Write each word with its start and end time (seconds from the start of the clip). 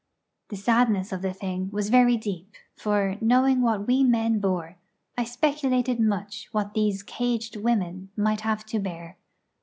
The 0.49 0.55
sadness 0.55 1.11
of 1.11 1.21
the 1.21 1.31
thing 1.31 1.69
was 1.71 1.91
very 1.91 2.17
deep; 2.17 2.55
for, 2.75 3.17
knowing 3.21 3.61
what 3.61 3.85
we 3.85 4.03
men 4.03 4.39
bore, 4.39 4.77
I 5.15 5.25
speculated 5.25 5.99
much 5.99 6.49
what 6.51 6.73
these 6.73 7.03
caged 7.03 7.55
women 7.57 8.09
might 8.17 8.41
have 8.41 8.65
to 8.65 8.79
bear. 8.79 9.17